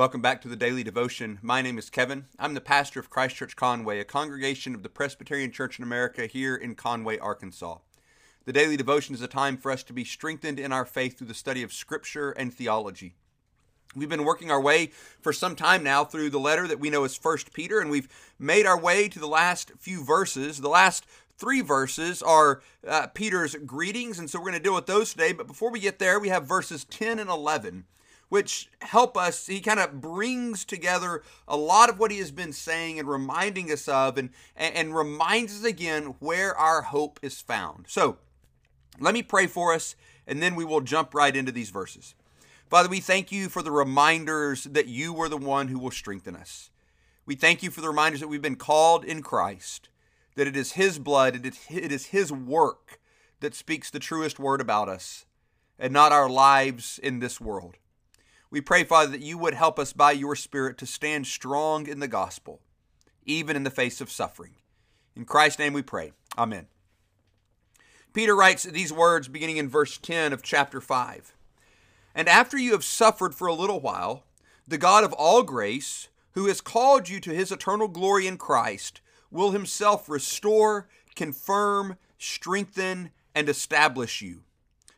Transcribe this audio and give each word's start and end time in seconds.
Welcome 0.00 0.22
back 0.22 0.40
to 0.40 0.48
the 0.48 0.56
Daily 0.56 0.82
Devotion. 0.82 1.38
My 1.42 1.60
name 1.60 1.76
is 1.76 1.90
Kevin. 1.90 2.24
I'm 2.38 2.54
the 2.54 2.62
pastor 2.62 2.98
of 2.98 3.10
Christ 3.10 3.36
Church 3.36 3.54
Conway, 3.54 4.00
a 4.00 4.04
congregation 4.04 4.74
of 4.74 4.82
the 4.82 4.88
Presbyterian 4.88 5.52
Church 5.52 5.78
in 5.78 5.82
America 5.82 6.24
here 6.24 6.56
in 6.56 6.74
Conway, 6.74 7.18
Arkansas. 7.18 7.76
The 8.46 8.52
Daily 8.54 8.78
Devotion 8.78 9.14
is 9.14 9.20
a 9.20 9.28
time 9.28 9.58
for 9.58 9.70
us 9.70 9.82
to 9.82 9.92
be 9.92 10.04
strengthened 10.04 10.58
in 10.58 10.72
our 10.72 10.86
faith 10.86 11.18
through 11.18 11.26
the 11.26 11.34
study 11.34 11.62
of 11.62 11.74
Scripture 11.74 12.30
and 12.30 12.50
theology. 12.50 13.12
We've 13.94 14.08
been 14.08 14.24
working 14.24 14.50
our 14.50 14.58
way 14.58 14.86
for 15.20 15.34
some 15.34 15.54
time 15.54 15.84
now 15.84 16.06
through 16.06 16.30
the 16.30 16.40
letter 16.40 16.66
that 16.66 16.80
we 16.80 16.88
know 16.88 17.04
as 17.04 17.14
First 17.14 17.52
Peter, 17.52 17.78
and 17.78 17.90
we've 17.90 18.08
made 18.38 18.64
our 18.64 18.80
way 18.80 19.06
to 19.06 19.18
the 19.18 19.28
last 19.28 19.70
few 19.78 20.02
verses. 20.02 20.62
The 20.62 20.70
last 20.70 21.04
three 21.36 21.60
verses 21.60 22.22
are 22.22 22.62
uh, 22.88 23.08
Peter's 23.08 23.54
greetings, 23.54 24.18
and 24.18 24.30
so 24.30 24.38
we're 24.38 24.46
going 24.46 24.54
to 24.54 24.60
deal 24.60 24.74
with 24.74 24.86
those 24.86 25.10
today. 25.10 25.34
But 25.34 25.46
before 25.46 25.70
we 25.70 25.78
get 25.78 25.98
there, 25.98 26.18
we 26.18 26.30
have 26.30 26.46
verses 26.46 26.84
10 26.84 27.18
and 27.18 27.28
11 27.28 27.84
which 28.30 28.70
help 28.80 29.18
us. 29.18 29.46
He 29.46 29.60
kind 29.60 29.78
of 29.78 30.00
brings 30.00 30.64
together 30.64 31.22
a 31.46 31.56
lot 31.56 31.90
of 31.90 31.98
what 31.98 32.10
he 32.10 32.18
has 32.18 32.30
been 32.30 32.54
saying 32.54 32.98
and 32.98 33.06
reminding 33.06 33.70
us 33.70 33.86
of, 33.86 34.16
and, 34.16 34.30
and, 34.56 34.94
reminds 34.94 35.58
us 35.58 35.64
again 35.64 36.14
where 36.20 36.56
our 36.56 36.80
hope 36.80 37.20
is 37.22 37.40
found. 37.40 37.86
So 37.88 38.16
let 38.98 39.12
me 39.12 39.22
pray 39.22 39.46
for 39.46 39.74
us, 39.74 39.96
and 40.26 40.40
then 40.40 40.54
we 40.54 40.64
will 40.64 40.80
jump 40.80 41.12
right 41.12 41.34
into 41.34 41.52
these 41.52 41.70
verses. 41.70 42.14
Father, 42.70 42.88
we 42.88 43.00
thank 43.00 43.32
you 43.32 43.48
for 43.48 43.62
the 43.62 43.72
reminders 43.72 44.64
that 44.64 44.86
you 44.86 45.12
were 45.12 45.28
the 45.28 45.36
one 45.36 45.68
who 45.68 45.78
will 45.78 45.90
strengthen 45.90 46.36
us. 46.36 46.70
We 47.26 47.34
thank 47.34 47.64
you 47.64 47.70
for 47.70 47.80
the 47.80 47.88
reminders 47.88 48.20
that 48.20 48.28
we've 48.28 48.40
been 48.40 48.56
called 48.56 49.04
in 49.04 49.22
Christ, 49.22 49.88
that 50.36 50.46
it 50.46 50.56
is 50.56 50.72
His 50.72 51.00
blood, 51.00 51.44
it 51.44 51.92
is 51.92 52.06
His 52.06 52.30
work 52.30 53.00
that 53.40 53.56
speaks 53.56 53.90
the 53.90 53.98
truest 53.98 54.38
word 54.38 54.60
about 54.60 54.88
us, 54.88 55.26
and 55.80 55.92
not 55.92 56.12
our 56.12 56.30
lives 56.30 57.00
in 57.02 57.18
this 57.18 57.40
world. 57.40 57.78
We 58.50 58.60
pray, 58.60 58.82
Father, 58.82 59.12
that 59.12 59.20
you 59.20 59.38
would 59.38 59.54
help 59.54 59.78
us 59.78 59.92
by 59.92 60.10
your 60.12 60.34
Spirit 60.34 60.76
to 60.78 60.86
stand 60.86 61.28
strong 61.28 61.86
in 61.86 62.00
the 62.00 62.08
gospel, 62.08 62.60
even 63.24 63.54
in 63.54 63.62
the 63.62 63.70
face 63.70 64.00
of 64.00 64.10
suffering. 64.10 64.54
In 65.14 65.24
Christ's 65.24 65.60
name 65.60 65.72
we 65.72 65.82
pray. 65.82 66.12
Amen. 66.36 66.66
Peter 68.12 68.34
writes 68.34 68.64
these 68.64 68.92
words 68.92 69.28
beginning 69.28 69.56
in 69.56 69.68
verse 69.68 69.98
10 69.98 70.32
of 70.32 70.42
chapter 70.42 70.80
5. 70.80 71.32
And 72.12 72.28
after 72.28 72.58
you 72.58 72.72
have 72.72 72.82
suffered 72.82 73.36
for 73.36 73.46
a 73.46 73.54
little 73.54 73.78
while, 73.78 74.24
the 74.66 74.78
God 74.78 75.04
of 75.04 75.12
all 75.12 75.44
grace, 75.44 76.08
who 76.32 76.46
has 76.46 76.60
called 76.60 77.08
you 77.08 77.20
to 77.20 77.30
his 77.30 77.52
eternal 77.52 77.86
glory 77.86 78.26
in 78.26 78.36
Christ, 78.36 79.00
will 79.30 79.52
himself 79.52 80.08
restore, 80.08 80.88
confirm, 81.14 81.96
strengthen, 82.18 83.10
and 83.32 83.48
establish 83.48 84.20
you. 84.20 84.42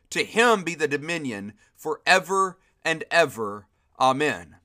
To 0.09 0.23
him 0.23 0.63
be 0.63 0.73
the 0.73 0.87
dominion 0.87 1.53
forever 1.75 2.57
and 2.83 3.03
ever. 3.11 3.67
Amen. 3.99 4.57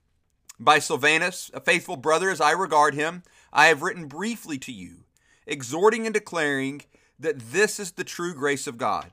By 0.58 0.78
Silvanus, 0.78 1.50
a 1.54 1.60
faithful 1.60 1.96
brother 1.96 2.30
as 2.30 2.40
I 2.40 2.50
regard 2.50 2.94
him, 2.94 3.22
I 3.52 3.66
have 3.66 3.82
written 3.82 4.06
briefly 4.06 4.58
to 4.58 4.72
you, 4.72 5.04
exhorting 5.46 6.04
and 6.04 6.12
declaring 6.12 6.82
that 7.18 7.38
this 7.38 7.78
is 7.78 7.92
the 7.92 8.04
true 8.04 8.34
grace 8.34 8.66
of 8.66 8.78
God. 8.78 9.12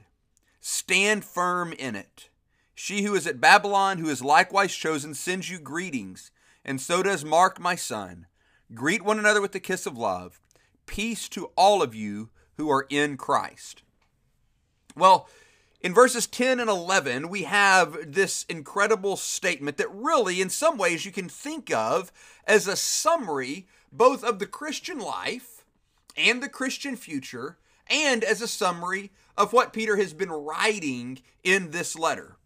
Stand 0.60 1.24
firm 1.24 1.74
in 1.74 1.96
it. 1.96 2.30
She 2.74 3.04
who 3.04 3.16
is 3.16 3.28
at 3.28 3.40
Babylon, 3.40 4.00
who 4.00 4.10
is 4.10 4.24
likewise 4.24 4.76
chosen, 4.76 5.14
sends 5.14 5.50
you 5.50 5.60
greetings, 5.60 6.32
and 6.66 6.82
so 6.82 7.04
does 7.04 7.24
Mark, 7.24 7.60
my 7.60 7.76
son. 7.76 8.26
Greet 8.74 9.04
one 9.04 9.20
another 9.20 9.42
with 9.42 9.52
the 9.52 9.60
kiss 9.60 9.86
of 9.86 9.98
love. 9.98 10.40
Peace 10.86 11.30
to 11.30 11.52
all 11.56 11.82
of 11.82 11.96
you 11.96 12.30
who 12.58 12.70
are 12.70 12.88
in 12.90 13.16
Christ. 13.16 13.84
Well, 14.96 15.30
in 15.86 15.94
verses 15.94 16.26
10 16.26 16.60
and 16.60 16.68
11, 16.68 17.30
we 17.30 17.44
have 17.44 18.12
this 18.12 18.44
incredible 18.50 19.16
statement 19.16 19.78
that 19.78 19.94
really, 19.94 20.42
in 20.42 20.50
some 20.50 20.80
ways, 20.80 21.06
you 21.06 21.12
can 21.12 21.30
think 21.30 21.72
of 21.72 22.12
as 22.48 22.68
a 22.68 22.76
summary 22.76 23.68
both 23.92 24.24
of 24.24 24.40
the 24.40 24.48
Christian 24.48 24.98
life 24.98 25.64
and 26.18 26.42
the 26.42 26.50
Christian 26.50 26.96
future, 26.96 27.60
and 27.86 28.24
as 28.24 28.42
a 28.42 28.48
summary 28.48 29.12
of 29.38 29.54
what 29.54 29.74
Peter 29.74 29.96
has 29.98 30.12
been 30.12 30.32
writing 30.32 31.20
in 31.44 31.70
this 31.70 31.96
letter. 31.96 32.38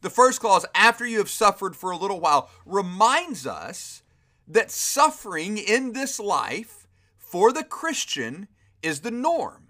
The 0.00 0.10
first 0.10 0.40
clause, 0.40 0.66
after 0.74 1.06
you 1.06 1.18
have 1.18 1.30
suffered 1.30 1.76
for 1.76 1.92
a 1.92 1.96
little 1.96 2.18
while, 2.18 2.50
reminds 2.64 3.46
us 3.46 4.02
that 4.48 4.72
suffering 4.72 5.56
in 5.56 5.92
this 5.92 6.18
life 6.18 6.88
for 7.16 7.52
the 7.52 7.62
Christian 7.62 8.48
is 8.82 9.02
the 9.02 9.12
norm. 9.12 9.66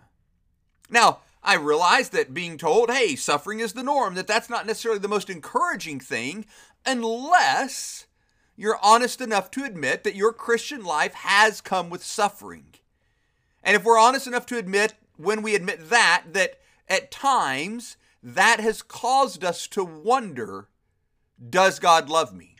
Now, 0.88 1.18
I 1.46 1.54
realize 1.54 2.08
that 2.08 2.34
being 2.34 2.58
told, 2.58 2.90
hey, 2.90 3.14
suffering 3.14 3.60
is 3.60 3.72
the 3.72 3.84
norm, 3.84 4.16
that 4.16 4.26
that's 4.26 4.50
not 4.50 4.66
necessarily 4.66 4.98
the 4.98 5.06
most 5.06 5.30
encouraging 5.30 6.00
thing 6.00 6.44
unless 6.84 8.06
you're 8.56 8.80
honest 8.82 9.20
enough 9.20 9.50
to 9.52 9.64
admit 9.64 10.02
that 10.02 10.16
your 10.16 10.32
Christian 10.32 10.82
life 10.84 11.14
has 11.14 11.60
come 11.60 11.88
with 11.88 12.02
suffering. 12.02 12.74
And 13.62 13.76
if 13.76 13.84
we're 13.84 13.98
honest 13.98 14.26
enough 14.26 14.44
to 14.46 14.58
admit, 14.58 14.94
when 15.16 15.40
we 15.40 15.54
admit 15.54 15.88
that, 15.88 16.24
that 16.32 16.58
at 16.88 17.12
times 17.12 17.96
that 18.24 18.58
has 18.58 18.82
caused 18.82 19.44
us 19.44 19.68
to 19.68 19.84
wonder, 19.84 20.68
does 21.48 21.78
God 21.78 22.08
love 22.08 22.34
me? 22.34 22.56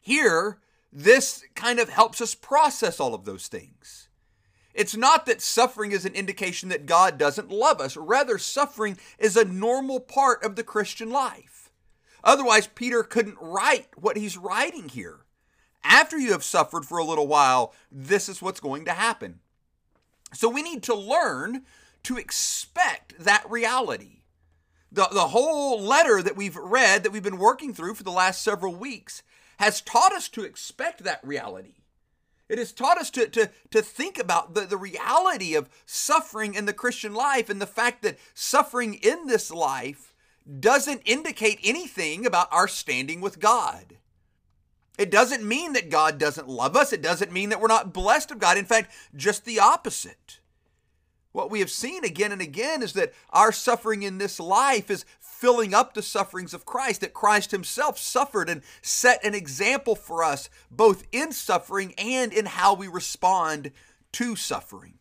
Here, 0.00 0.58
this 0.92 1.44
kind 1.54 1.78
of 1.78 1.90
helps 1.90 2.20
us 2.20 2.34
process 2.34 2.98
all 2.98 3.14
of 3.14 3.24
those 3.24 3.46
things. 3.46 4.08
It's 4.74 4.96
not 4.96 5.26
that 5.26 5.40
suffering 5.40 5.92
is 5.92 6.04
an 6.04 6.14
indication 6.14 6.68
that 6.70 6.86
God 6.86 7.16
doesn't 7.16 7.50
love 7.50 7.80
us. 7.80 7.96
Rather, 7.96 8.38
suffering 8.38 8.98
is 9.18 9.36
a 9.36 9.44
normal 9.44 10.00
part 10.00 10.42
of 10.42 10.56
the 10.56 10.64
Christian 10.64 11.10
life. 11.10 11.70
Otherwise, 12.24 12.66
Peter 12.66 13.02
couldn't 13.02 13.38
write 13.40 13.88
what 13.96 14.16
he's 14.16 14.36
writing 14.36 14.88
here. 14.88 15.20
After 15.84 16.18
you 16.18 16.32
have 16.32 16.42
suffered 16.42 16.86
for 16.86 16.98
a 16.98 17.04
little 17.04 17.28
while, 17.28 17.74
this 17.92 18.28
is 18.28 18.42
what's 18.42 18.60
going 18.60 18.86
to 18.86 18.92
happen. 18.92 19.40
So 20.32 20.48
we 20.48 20.62
need 20.62 20.82
to 20.84 20.94
learn 20.94 21.62
to 22.04 22.16
expect 22.16 23.14
that 23.18 23.44
reality. 23.48 24.22
The, 24.90 25.06
the 25.12 25.28
whole 25.28 25.80
letter 25.80 26.22
that 26.22 26.36
we've 26.36 26.56
read, 26.56 27.02
that 27.02 27.12
we've 27.12 27.22
been 27.22 27.38
working 27.38 27.74
through 27.74 27.94
for 27.94 28.02
the 28.02 28.10
last 28.10 28.42
several 28.42 28.74
weeks, 28.74 29.22
has 29.58 29.80
taught 29.80 30.12
us 30.12 30.28
to 30.30 30.42
expect 30.44 31.04
that 31.04 31.20
reality. 31.22 31.74
It 32.48 32.58
has 32.58 32.72
taught 32.72 32.98
us 32.98 33.10
to, 33.10 33.26
to, 33.28 33.50
to 33.70 33.82
think 33.82 34.18
about 34.18 34.54
the, 34.54 34.62
the 34.62 34.76
reality 34.76 35.54
of 35.54 35.70
suffering 35.86 36.54
in 36.54 36.66
the 36.66 36.72
Christian 36.72 37.14
life 37.14 37.48
and 37.48 37.60
the 37.60 37.66
fact 37.66 38.02
that 38.02 38.18
suffering 38.34 38.94
in 38.94 39.26
this 39.26 39.50
life 39.50 40.14
doesn't 40.60 41.00
indicate 41.06 41.58
anything 41.64 42.26
about 42.26 42.52
our 42.52 42.68
standing 42.68 43.22
with 43.22 43.40
God. 43.40 43.96
It 44.98 45.10
doesn't 45.10 45.42
mean 45.42 45.72
that 45.72 45.90
God 45.90 46.18
doesn't 46.18 46.48
love 46.48 46.76
us. 46.76 46.92
It 46.92 47.02
doesn't 47.02 47.32
mean 47.32 47.48
that 47.48 47.60
we're 47.60 47.66
not 47.66 47.92
blessed 47.92 48.30
of 48.30 48.38
God. 48.38 48.58
In 48.58 48.64
fact, 48.64 48.92
just 49.16 49.44
the 49.44 49.58
opposite. 49.58 50.38
What 51.34 51.50
we 51.50 51.58
have 51.58 51.70
seen 51.70 52.04
again 52.04 52.30
and 52.30 52.40
again 52.40 52.80
is 52.80 52.92
that 52.92 53.12
our 53.30 53.50
suffering 53.50 54.04
in 54.04 54.18
this 54.18 54.38
life 54.38 54.88
is 54.88 55.04
filling 55.18 55.74
up 55.74 55.92
the 55.92 56.00
sufferings 56.00 56.54
of 56.54 56.64
Christ, 56.64 57.00
that 57.00 57.12
Christ 57.12 57.50
himself 57.50 57.98
suffered 57.98 58.48
and 58.48 58.62
set 58.82 59.24
an 59.24 59.34
example 59.34 59.96
for 59.96 60.22
us, 60.22 60.48
both 60.70 61.02
in 61.10 61.32
suffering 61.32 61.92
and 61.98 62.32
in 62.32 62.46
how 62.46 62.72
we 62.72 62.86
respond 62.86 63.72
to 64.12 64.36
suffering. 64.36 64.94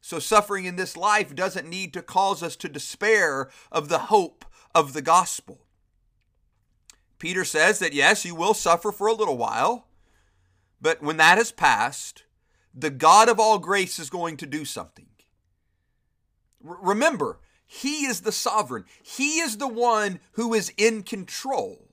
So, 0.00 0.20
suffering 0.20 0.64
in 0.64 0.76
this 0.76 0.96
life 0.96 1.34
doesn't 1.34 1.68
need 1.68 1.92
to 1.94 2.00
cause 2.00 2.40
us 2.40 2.54
to 2.54 2.68
despair 2.68 3.50
of 3.72 3.88
the 3.88 3.98
hope 3.98 4.44
of 4.76 4.92
the 4.92 5.02
gospel. 5.02 5.66
Peter 7.18 7.44
says 7.44 7.80
that 7.80 7.94
yes, 7.94 8.24
you 8.24 8.36
will 8.36 8.54
suffer 8.54 8.92
for 8.92 9.08
a 9.08 9.12
little 9.12 9.36
while, 9.36 9.88
but 10.80 11.02
when 11.02 11.16
that 11.16 11.36
has 11.36 11.50
passed, 11.50 12.22
the 12.74 12.90
God 12.90 13.28
of 13.28 13.38
all 13.38 13.58
grace 13.58 13.98
is 13.98 14.10
going 14.10 14.36
to 14.38 14.46
do 14.46 14.64
something. 14.64 15.06
R- 16.66 16.78
remember, 16.82 17.38
He 17.64 18.06
is 18.06 18.22
the 18.22 18.32
sovereign, 18.32 18.84
He 19.02 19.38
is 19.38 19.58
the 19.58 19.68
one 19.68 20.20
who 20.32 20.54
is 20.54 20.72
in 20.76 21.02
control. 21.02 21.88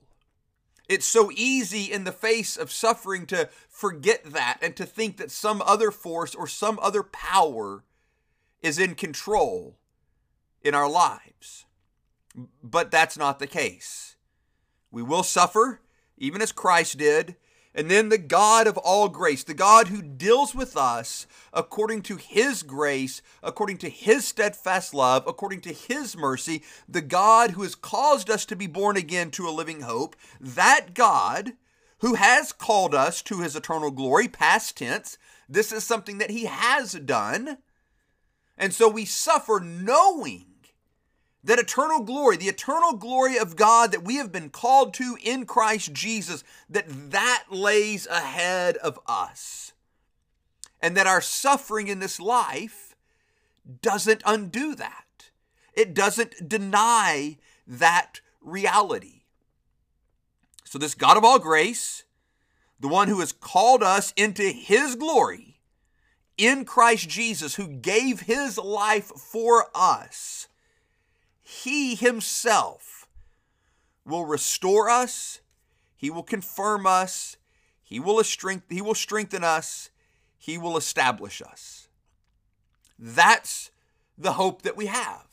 It's 0.89 1.05
so 1.05 1.31
easy 1.33 1.89
in 1.89 2.03
the 2.03 2.11
face 2.11 2.57
of 2.57 2.69
suffering 2.69 3.25
to 3.27 3.49
forget 3.69 4.25
that 4.25 4.57
and 4.61 4.75
to 4.75 4.85
think 4.85 5.17
that 5.17 5.31
some 5.31 5.61
other 5.61 5.89
force 5.89 6.35
or 6.35 6.47
some 6.47 6.77
other 6.81 7.01
power 7.01 7.85
is 8.61 8.77
in 8.77 8.95
control 8.95 9.77
in 10.61 10.75
our 10.75 10.89
lives. 10.89 11.65
But 12.61 12.91
that's 12.91 13.17
not 13.17 13.39
the 13.39 13.47
case. 13.47 14.15
We 14.91 15.01
will 15.01 15.23
suffer, 15.23 15.79
even 16.17 16.41
as 16.41 16.51
Christ 16.51 16.97
did, 16.97 17.37
and 17.73 17.89
then 17.89 18.09
the 18.09 18.17
God 18.17 18.67
of 18.67 18.77
all 18.77 19.07
grace, 19.07 19.43
the 19.43 19.53
God 19.53 19.87
who 19.87 20.01
deals 20.01 20.53
with 20.53 20.75
us 20.75 21.25
according 21.53 22.01
to 22.03 22.17
his 22.17 22.63
grace, 22.63 23.21
according 23.41 23.77
to 23.77 23.89
his 23.89 24.27
steadfast 24.27 24.93
love, 24.93 25.23
according 25.25 25.61
to 25.61 25.73
his 25.73 26.17
mercy, 26.17 26.63
the 26.87 27.01
God 27.01 27.51
who 27.51 27.63
has 27.63 27.75
caused 27.75 28.29
us 28.29 28.45
to 28.45 28.55
be 28.55 28.67
born 28.67 28.97
again 28.97 29.31
to 29.31 29.47
a 29.47 29.51
living 29.51 29.81
hope, 29.81 30.15
that 30.39 30.93
God 30.93 31.53
who 31.99 32.15
has 32.15 32.51
called 32.51 32.93
us 32.93 33.21
to 33.21 33.41
his 33.41 33.55
eternal 33.55 33.91
glory, 33.91 34.27
past 34.27 34.77
tense, 34.77 35.17
this 35.47 35.71
is 35.71 35.83
something 35.83 36.17
that 36.17 36.31
he 36.31 36.45
has 36.45 36.93
done. 36.93 37.59
And 38.57 38.73
so 38.73 38.89
we 38.89 39.05
suffer 39.05 39.61
knowing 39.63 40.50
that 41.43 41.59
eternal 41.59 42.01
glory, 42.01 42.37
the 42.37 42.47
eternal 42.49 42.93
glory 42.93 43.37
of 43.37 43.55
God 43.55 43.91
that 43.91 44.03
we 44.03 44.15
have 44.17 44.31
been 44.31 44.49
called 44.49 44.93
to 44.95 45.17
in 45.23 45.45
Christ 45.45 45.93
Jesus, 45.93 46.43
that 46.69 46.85
that 47.11 47.45
lays 47.49 48.05
ahead 48.07 48.77
of 48.77 48.99
us. 49.07 49.73
And 50.81 50.97
that 50.97 51.07
our 51.07 51.21
suffering 51.21 51.87
in 51.87 51.99
this 51.99 52.19
life 52.19 52.95
doesn't 53.81 54.23
undo 54.25 54.75
that. 54.75 55.29
It 55.73 55.93
doesn't 55.93 56.49
deny 56.49 57.37
that 57.67 58.21
reality. 58.41 59.21
So, 60.63 60.79
this 60.79 60.95
God 60.95 61.17
of 61.17 61.23
all 61.23 61.39
grace, 61.39 62.03
the 62.79 62.87
one 62.87 63.07
who 63.07 63.19
has 63.19 63.31
called 63.31 63.83
us 63.83 64.13
into 64.15 64.43
his 64.43 64.95
glory 64.95 65.59
in 66.37 66.65
Christ 66.65 67.09
Jesus, 67.09 67.55
who 67.55 67.67
gave 67.67 68.21
his 68.21 68.57
life 68.57 69.05
for 69.05 69.67
us, 69.75 70.47
he 71.51 71.95
himself 71.95 73.07
will 74.05 74.25
restore 74.25 74.89
us, 74.89 75.41
he 75.97 76.09
will 76.09 76.23
confirm 76.23 76.87
us, 76.87 77.35
he 77.83 77.99
will 77.99 78.23
strengthen, 78.23 78.75
he 78.75 78.81
will 78.81 78.95
strengthen 78.95 79.43
us, 79.43 79.89
he 80.37 80.57
will 80.57 80.77
establish 80.77 81.41
us. 81.41 81.89
That's 82.97 83.69
the 84.17 84.33
hope 84.33 84.61
that 84.61 84.77
we 84.77 84.85
have. 84.85 85.27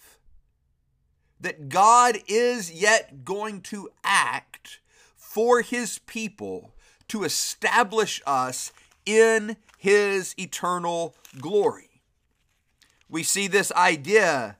That 1.41 1.69
God 1.69 2.19
is 2.27 2.73
yet 2.73 3.25
going 3.25 3.61
to 3.63 3.89
act 4.03 4.81
for 5.15 5.63
his 5.63 6.01
people 6.01 6.75
to 7.07 7.23
establish 7.23 8.21
us 8.27 8.73
in 9.07 9.57
his 9.79 10.35
eternal 10.37 11.15
glory. 11.41 12.03
We 13.09 13.23
see 13.23 13.47
this 13.47 13.71
idea 13.73 14.57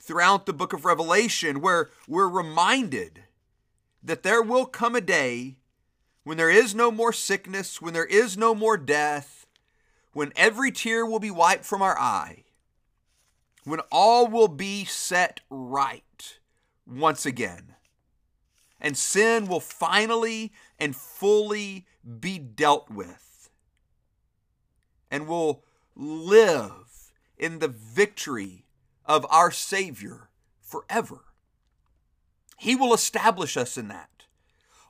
throughout 0.00 0.46
the 0.46 0.52
book 0.52 0.72
of 0.72 0.84
Revelation 0.84 1.60
where 1.60 1.90
we're 2.08 2.28
reminded 2.28 3.24
that 4.02 4.22
there 4.22 4.42
will 4.42 4.66
come 4.66 4.96
a 4.96 5.00
day 5.00 5.56
when 6.24 6.36
there 6.36 6.50
is 6.50 6.74
no 6.74 6.90
more 6.90 7.12
sickness, 7.12 7.80
when 7.80 7.94
there 7.94 8.06
is 8.06 8.36
no 8.36 8.54
more 8.54 8.76
death, 8.76 9.46
when 10.12 10.32
every 10.36 10.70
tear 10.70 11.04
will 11.04 11.18
be 11.18 11.30
wiped 11.30 11.64
from 11.64 11.82
our 11.82 11.98
eye, 11.98 12.44
when 13.64 13.80
all 13.92 14.26
will 14.26 14.48
be 14.48 14.84
set 14.84 15.40
right 15.50 16.38
once 16.86 17.24
again, 17.26 17.74
and 18.80 18.96
sin 18.96 19.46
will 19.46 19.60
finally 19.60 20.52
and 20.78 20.96
fully 20.96 21.86
be 22.18 22.38
dealt 22.38 22.90
with, 22.90 23.50
and 25.10 25.28
will 25.28 25.62
live 25.94 27.12
in 27.38 27.58
the 27.58 27.68
victory 27.68 28.64
of 29.10 29.26
our 29.28 29.50
Savior 29.50 30.28
forever. 30.60 31.24
He 32.56 32.76
will 32.76 32.94
establish 32.94 33.56
us 33.56 33.76
in 33.76 33.88
that. 33.88 34.08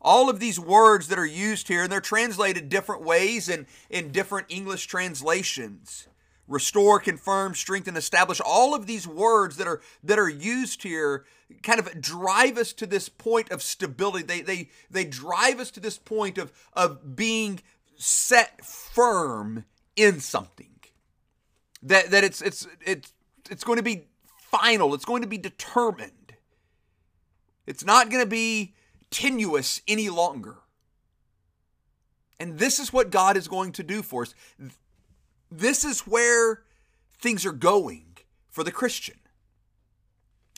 All 0.03 0.29
of 0.29 0.41
these 0.41 0.61
words 0.61 1.09
that 1.09 1.19
are 1.19 1.25
used 1.25 1.69
here, 1.69 1.83
and 1.83 1.91
they're 1.91 2.03
translated 2.03 2.69
different 2.69 3.03
ways 3.03 3.49
and 3.49 3.65
in 3.89 4.13
different 4.13 4.49
English 4.51 4.87
translations 4.87 6.07
restore, 6.47 7.01
confirm, 7.01 7.55
strengthen, 7.55 7.97
establish. 7.97 8.43
All 8.45 8.75
of 8.75 8.87
these 8.87 9.07
words 9.07 9.57
that 9.57 9.67
are 9.67 9.81
that 10.05 10.19
are 10.19 10.29
used 10.29 10.83
here 10.83 11.25
kind 11.63 11.79
of 11.79 11.99
drive 11.99 12.59
us 12.59 12.75
to 12.75 12.87
this 12.87 13.09
point 13.09 13.51
of 13.51 13.63
stability. 13.63 14.25
They 14.25 14.43
they 14.43 14.69
they 14.91 15.05
drive 15.05 15.61
us 15.61 15.71
to 15.73 15.81
this 15.81 15.97
point 15.97 16.37
of 16.37 16.53
of 16.75 17.17
being 17.17 17.61
set 17.97 18.63
firm 18.67 19.65
in 19.97 20.21
something. 20.21 20.75
That 21.83 22.11
that 22.11 22.25
it's 22.25 22.43
it's 22.43 22.67
it's 22.85 23.13
it's 23.49 23.65
going 23.65 23.79
to 23.79 23.83
be 23.83 24.09
final, 24.51 24.95
it's 24.95 25.05
going 25.05 25.23
to 25.23 25.29
be 25.29 25.39
determined. 25.39 26.35
It's 27.67 27.85
not 27.85 28.11
going 28.11 28.23
to 28.23 28.29
be 28.29 28.75
tenuous 29.11 29.81
any 29.87 30.09
longer. 30.09 30.57
And 32.39 32.59
this 32.59 32.79
is 32.79 32.93
what 32.93 33.11
God 33.11 33.37
is 33.37 33.49
going 33.49 33.73
to 33.73 33.83
do 33.83 34.03
for 34.03 34.23
us. 34.23 34.35
This 35.51 35.85
is 35.85 36.01
where 36.01 36.63
things 37.19 37.45
are 37.45 37.53
going 37.53 38.17
for 38.49 38.65
the 38.65 38.73
Christian. 38.73 39.19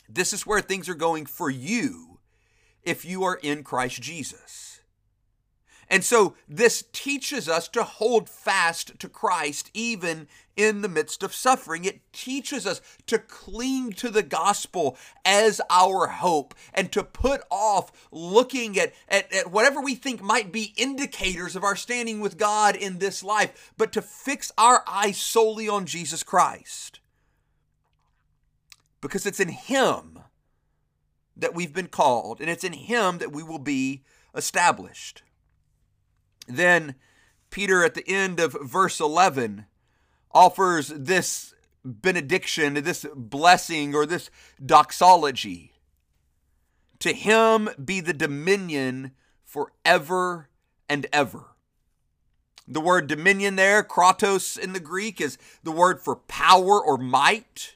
This 0.07 0.33
is 0.33 0.45
where 0.47 0.61
things 0.61 0.87
are 0.87 0.95
going 0.95 1.25
for 1.25 1.49
you 1.49 2.19
if 2.83 3.05
you 3.05 3.23
are 3.23 3.39
in 3.41 3.63
Christ 3.63 4.01
Jesus. 4.01 4.72
And 5.93 6.03
so 6.03 6.33
this 6.49 6.85
teaches 6.91 7.47
us 7.47 7.67
to 7.67 7.83
hold 7.83 8.27
fast 8.27 8.97
to 8.97 9.07
Christ 9.07 9.69
even 9.75 10.27
in 10.57 10.81
the 10.81 10.89
midst 10.89 11.21
of 11.21 11.35
suffering. 11.35 11.85
It 11.85 12.01
teaches 12.11 12.65
us 12.65 12.81
to 13.05 13.19
cling 13.19 13.91
to 13.93 14.09
the 14.09 14.23
gospel 14.23 14.97
as 15.23 15.61
our 15.69 16.07
hope 16.07 16.55
and 16.73 16.91
to 16.93 17.03
put 17.03 17.43
off 17.51 17.91
looking 18.11 18.79
at, 18.79 18.91
at, 19.07 19.31
at, 19.31 19.51
whatever 19.51 19.79
we 19.81 19.93
think 19.93 20.19
might 20.19 20.51
be 20.51 20.73
indicators 20.77 21.55
of 21.55 21.63
our 21.63 21.75
standing 21.75 22.21
with 22.21 22.39
God 22.39 22.75
in 22.75 22.97
this 22.97 23.23
life, 23.23 23.71
but 23.77 23.93
to 23.93 24.01
fix 24.01 24.51
our 24.57 24.83
eyes 24.87 25.17
solely 25.17 25.69
on 25.69 25.85
Jesus 25.85 26.23
Christ. 26.23 27.01
Because 28.99 29.27
it's 29.27 29.39
in 29.39 29.49
Him 29.49 30.17
that 31.37 31.53
we've 31.53 31.71
been 31.73 31.85
called, 31.85 32.41
and 32.41 32.49
it's 32.49 32.63
in 32.63 32.73
Him 32.73 33.19
that 33.19 33.31
we 33.31 33.43
will 33.43 33.59
be 33.59 34.01
established. 34.33 35.21
Then 36.47 36.95
Peter, 37.49 37.83
at 37.83 37.93
the 37.93 38.07
end 38.07 38.39
of 38.39 38.57
verse 38.61 38.99
11, 38.99 39.65
offers 40.31 40.87
this 40.87 41.53
benediction, 41.85 42.75
this 42.75 43.05
blessing, 43.15 43.93
or 43.93 44.05
this 44.05 44.29
doxology. 44.63 45.73
To 46.99 47.13
him 47.13 47.69
be 47.83 47.99
the 47.99 48.13
dominion 48.13 49.11
forever 49.43 50.49
and 50.89 51.05
ever. 51.11 51.53
The 52.67 52.81
word 52.81 53.07
dominion 53.07 53.57
there, 53.57 53.83
kratos 53.83 54.57
in 54.57 54.73
the 54.73 54.79
Greek, 54.79 55.19
is 55.19 55.37
the 55.63 55.71
word 55.71 55.99
for 55.99 56.15
power 56.15 56.81
or 56.81 56.97
might. 56.97 57.75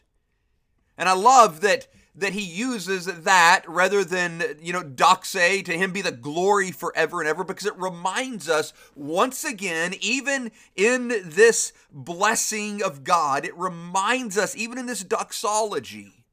And 0.98 1.10
I 1.10 1.14
love 1.14 1.62
that 1.62 1.88
that 2.18 2.34
he 2.34 2.42
uses 2.42 3.06
that 3.06 3.62
rather 3.68 4.04
than, 4.04 4.44
you 4.60 4.74
know, 4.74 4.82
doxa, 4.82 5.64
to 5.64 5.78
him 5.78 5.92
be 5.92 6.02
the 6.02 6.12
glory 6.12 6.72
forever 6.72 7.22
and 7.22 7.30
ever, 7.30 7.44
because 7.44 7.68
it 7.68 7.78
reminds 7.78 8.50
us 8.50 8.74
once 8.96 9.44
again, 9.44 9.94
even 10.02 10.52
in 10.76 11.10
this 11.24 11.74
blessing 11.92 12.82
of 12.82 13.04
God, 13.04 13.46
it 13.46 13.56
reminds 13.56 14.36
us, 14.36 14.58
even 14.58 14.80
in 14.80 14.88
this 14.88 15.04
doxology, 15.04 16.26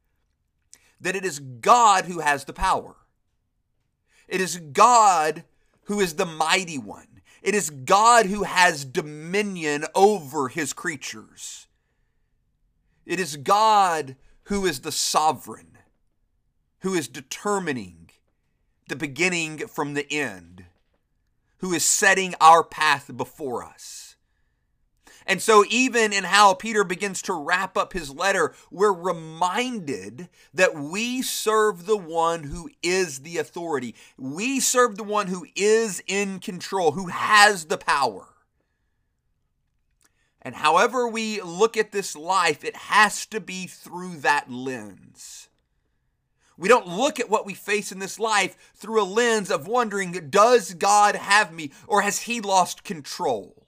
that 1.01 1.15
it 1.15 1.25
is 1.25 1.39
God 1.39 2.07
who 2.07 2.21
has 2.21 2.45
the 2.45 2.55
power. 2.55 2.97
It 4.27 4.41
is 4.41 4.57
God 4.57 5.45
who 5.85 6.01
is 6.01 6.15
the 6.15 6.25
mighty 6.25 6.79
one. 6.79 7.21
It 7.43 7.55
is 7.55 7.69
God 7.69 8.25
who 8.25 8.45
has 8.45 8.87
dominion 8.87 9.85
over 9.95 10.49
his 10.49 10.73
creatures. 10.73 11.67
It 13.05 13.21
is 13.21 13.37
God 13.37 14.17
who 14.45 14.65
is 14.65 14.81
the 14.81 14.93
sovereign 14.93 15.74
who 16.85 16.93
is 16.93 17.09
determining 17.09 18.11
the 18.89 18.95
beginning 18.95 19.67
from 19.67 19.95
the 19.95 20.07
end, 20.13 20.67
who 21.61 21.73
is 21.73 21.83
setting 21.83 22.35
our 22.43 22.63
path 22.63 23.11
before 23.17 23.65
us. 23.65 24.17
And 25.27 25.41
so, 25.41 25.65
even 25.71 26.13
in 26.13 26.25
how 26.25 26.53
Peter 26.53 26.85
begins 26.85 27.23
to 27.23 27.33
wrap 27.33 27.79
up 27.79 27.95
his 27.95 28.11
letter, 28.11 28.55
we're 28.71 28.93
reminded 28.93 30.29
that 30.53 30.75
we 30.75 31.23
serve 31.23 31.87
the 31.87 31.97
one 31.97 32.45
who 32.45 32.69
is 32.83 33.21
the 33.21 33.39
authority. 33.39 33.95
We 34.19 34.61
serve 34.61 34.99
the 34.99 35.05
one 35.05 35.29
who 35.29 35.47
is 35.57 36.03
in 36.07 36.39
control, 36.39 36.91
who 36.91 37.07
has 37.07 37.65
the 37.65 37.79
power. 37.79 38.27
And 40.43 40.57
however 40.57 41.09
we 41.09 41.41
look 41.41 41.79
at 41.79 41.93
this 41.93 42.15
life, 42.15 42.63
it 42.63 42.77
has 42.77 43.25
to 43.29 43.41
be 43.41 43.67
through 43.67 44.17
that 44.17 44.53
lens. 44.53 45.49
We 46.57 46.69
don't 46.69 46.87
look 46.87 47.19
at 47.19 47.29
what 47.29 47.47
we 47.47 47.55
face 47.55 47.91
in 47.91 47.99
this 47.99 48.19
life 48.19 48.57
through 48.75 49.03
a 49.03 49.05
lens 49.05 49.51
of 49.51 49.67
wondering, 49.67 50.13
does 50.31 50.75
God 50.75 51.17
have 51.17 51.53
me 51.53 51.73
or 51.87 52.03
has 52.03 52.21
He 52.21 52.41
lost 52.41 52.85
control? 52.85 53.67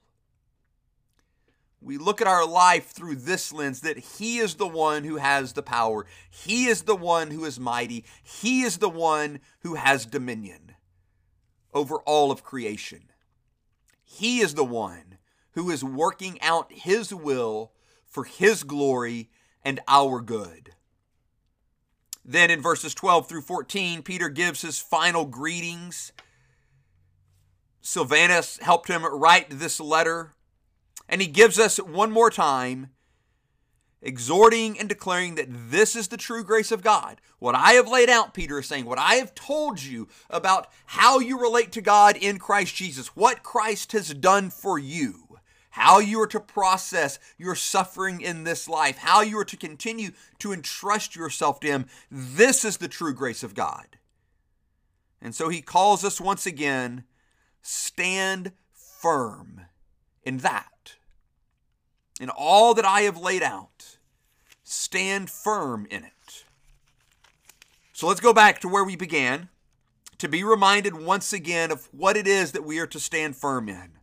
We 1.80 1.98
look 1.98 2.20
at 2.20 2.26
our 2.26 2.46
life 2.46 2.90
through 2.90 3.16
this 3.16 3.52
lens 3.52 3.80
that 3.80 3.98
He 3.98 4.38
is 4.38 4.54
the 4.54 4.68
one 4.68 5.04
who 5.04 5.16
has 5.16 5.52
the 5.52 5.62
power. 5.62 6.06
He 6.30 6.66
is 6.66 6.82
the 6.82 6.96
one 6.96 7.30
who 7.30 7.44
is 7.44 7.60
mighty. 7.60 8.04
He 8.22 8.62
is 8.62 8.78
the 8.78 8.88
one 8.88 9.40
who 9.60 9.74
has 9.74 10.06
dominion 10.06 10.74
over 11.74 11.96
all 11.98 12.30
of 12.30 12.42
creation. 12.42 13.10
He 14.04 14.40
is 14.40 14.54
the 14.54 14.64
one 14.64 15.18
who 15.52 15.70
is 15.70 15.82
working 15.82 16.40
out 16.40 16.72
His 16.72 17.12
will 17.12 17.72
for 18.04 18.24
His 18.24 18.62
glory 18.62 19.28
and 19.64 19.80
our 19.88 20.20
good. 20.20 20.75
Then 22.28 22.50
in 22.50 22.60
verses 22.60 22.92
12 22.92 23.28
through 23.28 23.42
14, 23.42 24.02
Peter 24.02 24.28
gives 24.28 24.62
his 24.62 24.80
final 24.80 25.24
greetings. 25.24 26.12
Silvanus 27.80 28.58
helped 28.58 28.88
him 28.88 29.04
write 29.04 29.46
this 29.48 29.78
letter. 29.78 30.32
And 31.08 31.20
he 31.20 31.28
gives 31.28 31.56
us 31.56 31.78
one 31.78 32.10
more 32.10 32.30
time 32.30 32.90
exhorting 34.02 34.78
and 34.78 34.88
declaring 34.88 35.36
that 35.36 35.48
this 35.70 35.94
is 35.94 36.08
the 36.08 36.16
true 36.16 36.42
grace 36.42 36.72
of 36.72 36.82
God. 36.82 37.20
What 37.38 37.54
I 37.54 37.72
have 37.72 37.88
laid 37.88 38.10
out, 38.10 38.34
Peter 38.34 38.58
is 38.58 38.66
saying, 38.66 38.86
what 38.86 38.98
I 38.98 39.14
have 39.14 39.34
told 39.34 39.82
you 39.82 40.08
about 40.28 40.68
how 40.86 41.20
you 41.20 41.40
relate 41.40 41.70
to 41.72 41.80
God 41.80 42.16
in 42.16 42.38
Christ 42.38 42.74
Jesus, 42.74 43.14
what 43.14 43.44
Christ 43.44 43.92
has 43.92 44.12
done 44.12 44.50
for 44.50 44.78
you, 44.80 45.25
how 45.76 45.98
you 45.98 46.18
are 46.22 46.26
to 46.26 46.40
process 46.40 47.18
your 47.36 47.54
suffering 47.54 48.22
in 48.22 48.44
this 48.44 48.66
life, 48.66 48.96
how 48.96 49.20
you 49.20 49.38
are 49.38 49.44
to 49.44 49.58
continue 49.58 50.10
to 50.38 50.50
entrust 50.50 51.14
yourself 51.14 51.60
to 51.60 51.66
Him. 51.66 51.84
This 52.10 52.64
is 52.64 52.78
the 52.78 52.88
true 52.88 53.12
grace 53.12 53.42
of 53.42 53.54
God. 53.54 53.98
And 55.20 55.34
so 55.34 55.50
He 55.50 55.60
calls 55.60 56.02
us 56.02 56.18
once 56.18 56.46
again 56.46 57.04
stand 57.60 58.52
firm 58.72 59.66
in 60.22 60.38
that. 60.38 60.94
In 62.18 62.30
all 62.30 62.72
that 62.72 62.86
I 62.86 63.02
have 63.02 63.18
laid 63.18 63.42
out, 63.42 63.98
stand 64.64 65.28
firm 65.28 65.86
in 65.90 66.04
it. 66.04 66.44
So 67.92 68.06
let's 68.06 68.20
go 68.20 68.32
back 68.32 68.62
to 68.62 68.68
where 68.68 68.84
we 68.84 68.96
began 68.96 69.50
to 70.16 70.26
be 70.26 70.42
reminded 70.42 70.94
once 70.94 71.34
again 71.34 71.70
of 71.70 71.86
what 71.92 72.16
it 72.16 72.26
is 72.26 72.52
that 72.52 72.64
we 72.64 72.78
are 72.78 72.86
to 72.86 72.98
stand 72.98 73.36
firm 73.36 73.68
in. 73.68 73.95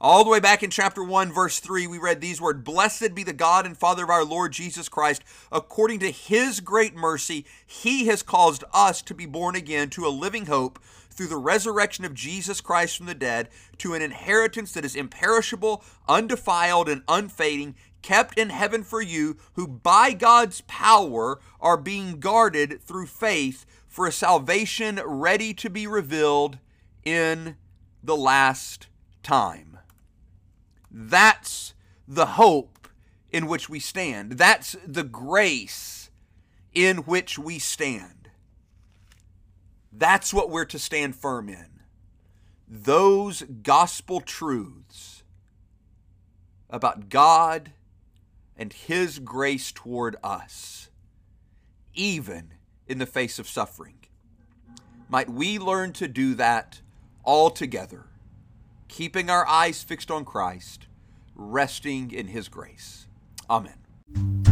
All 0.00 0.22
the 0.22 0.30
way 0.30 0.38
back 0.38 0.62
in 0.62 0.70
chapter 0.70 1.02
1, 1.02 1.32
verse 1.32 1.58
3, 1.58 1.88
we 1.88 1.98
read 1.98 2.20
these 2.20 2.40
words 2.40 2.62
Blessed 2.62 3.16
be 3.16 3.24
the 3.24 3.32
God 3.32 3.66
and 3.66 3.76
Father 3.76 4.04
of 4.04 4.10
our 4.10 4.24
Lord 4.24 4.52
Jesus 4.52 4.88
Christ. 4.88 5.24
According 5.50 5.98
to 6.00 6.12
his 6.12 6.60
great 6.60 6.94
mercy, 6.94 7.44
he 7.66 8.06
has 8.06 8.22
caused 8.22 8.62
us 8.72 9.02
to 9.02 9.12
be 9.12 9.26
born 9.26 9.56
again 9.56 9.90
to 9.90 10.06
a 10.06 10.08
living 10.08 10.46
hope 10.46 10.78
through 11.10 11.26
the 11.26 11.36
resurrection 11.36 12.04
of 12.04 12.14
Jesus 12.14 12.60
Christ 12.60 12.96
from 12.96 13.06
the 13.06 13.14
dead 13.14 13.48
to 13.78 13.92
an 13.94 14.00
inheritance 14.00 14.72
that 14.74 14.84
is 14.84 14.94
imperishable, 14.94 15.82
undefiled, 16.08 16.88
and 16.88 17.02
unfading, 17.08 17.74
kept 18.00 18.38
in 18.38 18.50
heaven 18.50 18.84
for 18.84 19.02
you, 19.02 19.36
who 19.54 19.66
by 19.66 20.12
God's 20.12 20.60
power 20.68 21.40
are 21.60 21.76
being 21.76 22.20
guarded 22.20 22.80
through 22.80 23.06
faith 23.06 23.66
for 23.88 24.06
a 24.06 24.12
salvation 24.12 25.00
ready 25.04 25.52
to 25.54 25.68
be 25.68 25.88
revealed 25.88 26.58
in 27.04 27.56
the 28.00 28.16
last 28.16 28.86
time. 29.24 29.67
That's 30.90 31.74
the 32.06 32.26
hope 32.26 32.88
in 33.30 33.46
which 33.46 33.68
we 33.68 33.80
stand. 33.80 34.32
That's 34.32 34.76
the 34.86 35.04
grace 35.04 36.10
in 36.72 36.98
which 36.98 37.38
we 37.38 37.58
stand. 37.58 38.30
That's 39.92 40.32
what 40.32 40.50
we're 40.50 40.64
to 40.66 40.78
stand 40.78 41.16
firm 41.16 41.48
in. 41.48 41.80
Those 42.68 43.42
gospel 43.42 44.20
truths 44.20 45.22
about 46.70 47.08
God 47.08 47.72
and 48.56 48.72
His 48.72 49.18
grace 49.18 49.72
toward 49.72 50.16
us, 50.22 50.90
even 51.94 52.54
in 52.86 52.98
the 52.98 53.06
face 53.06 53.38
of 53.38 53.48
suffering. 53.48 53.94
Might 55.08 55.30
we 55.30 55.58
learn 55.58 55.92
to 55.94 56.08
do 56.08 56.34
that 56.34 56.80
all 57.24 57.50
together 57.50 58.06
keeping 58.88 59.30
our 59.30 59.46
eyes 59.46 59.82
fixed 59.82 60.10
on 60.10 60.24
Christ, 60.24 60.86
resting 61.34 62.10
in 62.10 62.28
His 62.28 62.48
grace. 62.48 63.06
Amen. 63.48 64.47